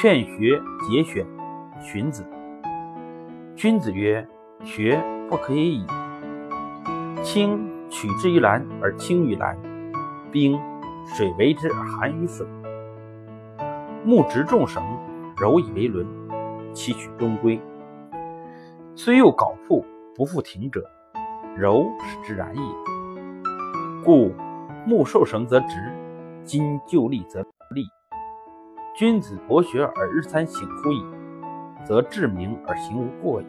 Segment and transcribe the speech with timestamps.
[0.00, 1.26] 劝学节选，
[1.82, 2.24] 荀子。
[3.56, 4.24] 君子曰
[4.62, 5.86] ：“学不可以已。
[7.24, 9.58] 青取之于蓝而青于蓝，
[10.30, 10.56] 冰
[11.04, 12.46] 水为之而寒于水。
[14.04, 14.80] 木直众绳，
[15.36, 16.06] 柔以为轮，
[16.72, 17.60] 其曲终归。
[18.94, 19.84] 虽有槁铺，
[20.14, 20.88] 不复挺者，
[21.56, 22.62] 柔使之然也。
[24.04, 24.32] 故
[24.86, 25.92] 木受绳则直，
[26.44, 27.42] 金就立则
[27.74, 27.84] 立。
[28.98, 31.04] 君子博学而日三省乎矣，
[31.86, 33.46] 则志明而行无过矣。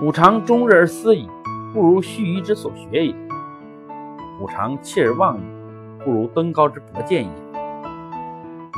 [0.00, 1.28] 吾尝终日而思矣，
[1.74, 3.12] 不如须臾之所学也；
[4.40, 5.40] 吾尝弃而忘矣，
[6.04, 7.30] 不如登高之博见也。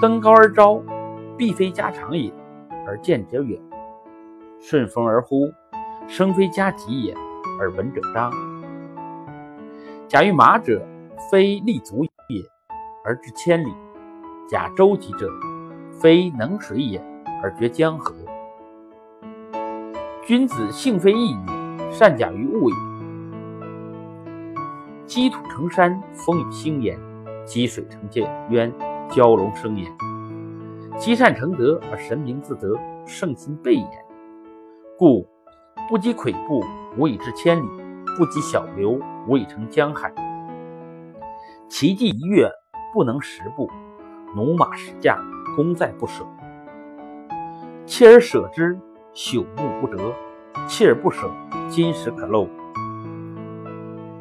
[0.00, 0.82] 登高而招，
[1.36, 2.32] 必非家常也，
[2.86, 3.60] 而见者远；
[4.62, 5.52] 顺风而呼，
[6.08, 7.14] 声非加急也，
[7.60, 8.32] 而闻者彰。
[10.08, 10.82] 假欲马者，
[11.30, 12.10] 非立足也，
[13.04, 13.70] 而至千里；
[14.48, 15.28] 假舟楫者，
[15.90, 17.02] 非能水也，
[17.42, 18.14] 而绝江河。
[20.24, 22.76] 君子性非异也，善假于物也。
[25.04, 26.96] 积土成山，风雨兴焉；
[27.44, 28.00] 积水成
[28.50, 28.72] 渊，
[29.10, 29.92] 蛟龙生焉。
[30.96, 33.88] 积善成德，而神明自得，圣心备焉。
[34.96, 35.26] 故
[35.88, 36.62] 不积跬步，
[36.96, 37.66] 无以至千里；
[38.16, 40.12] 不积小流，无以成江海。
[41.68, 42.48] 骐骥一跃，
[42.92, 43.66] 不能十步；
[44.34, 45.18] 驽马十驾，
[45.56, 46.24] 功在不舍。
[47.86, 48.78] 锲而舍之，
[49.14, 49.98] 朽木不折；
[50.68, 51.30] 锲而不舍，
[51.68, 52.48] 金石可镂。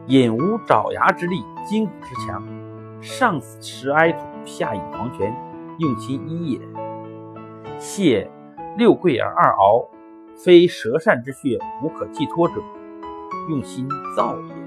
[0.07, 2.43] 隐无爪牙之力，筋骨之强。
[3.01, 5.35] 上食埃土，下饮黄泉，
[5.79, 6.59] 用心一也。
[7.79, 8.29] 蟹
[8.77, 9.87] 六跪而二螯，
[10.35, 12.55] 非舌善之穴无可寄托者，
[13.49, 14.60] 用心造也。